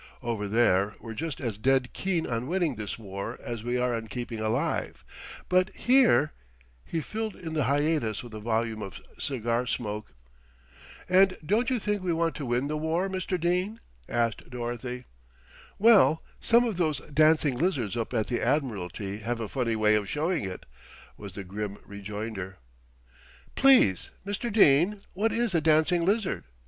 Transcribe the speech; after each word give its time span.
Over 0.23 0.47
there 0.47 0.95
we're 0.99 1.13
just 1.13 1.39
as 1.39 1.59
dead 1.59 1.93
keen 1.93 2.25
on 2.25 2.47
winning 2.47 2.73
this 2.73 2.97
war 2.97 3.37
as 3.39 3.63
we 3.63 3.77
are 3.77 3.93
on 3.93 4.07
keeping 4.07 4.39
alive; 4.39 5.05
but 5.47 5.69
here" 5.75 6.31
He 6.87 7.01
filled 7.01 7.35
in 7.35 7.53
the 7.53 7.65
hiatus 7.65 8.23
with 8.23 8.33
a 8.33 8.39
volume 8.39 8.81
of 8.81 8.99
cigar 9.19 9.67
smoke. 9.67 10.11
"And 11.07 11.37
don't 11.45 11.69
you 11.69 11.77
think 11.77 12.01
we 12.01 12.13
want 12.13 12.33
to 12.37 12.47
win 12.47 12.67
the 12.67 12.77
war, 12.79 13.09
Mr. 13.09 13.39
Dene?" 13.39 13.79
asked 14.09 14.49
Dorothy. 14.49 15.05
"Well, 15.77 16.23
some 16.39 16.63
of 16.63 16.77
those 16.77 16.97
dancing 17.13 17.55
lizards 17.59 17.95
up 17.95 18.11
at 18.11 18.25
the 18.25 18.41
Admiralty 18.41 19.19
have 19.19 19.39
a 19.39 19.47
funny 19.47 19.75
way 19.75 19.93
of 19.93 20.09
showing 20.09 20.43
it," 20.45 20.65
was 21.15 21.33
the 21.33 21.43
grim 21.43 21.77
rejoinder. 21.85 22.57
"Please, 23.53 24.09
Mr. 24.25 24.51
Dene, 24.51 25.01
what 25.13 25.31
is 25.31 25.53
a 25.53 25.61
dancing 25.61 26.03
lizard?" 26.05 26.45